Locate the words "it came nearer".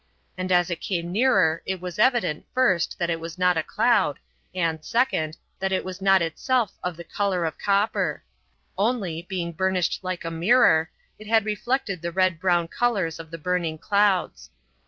0.71-1.61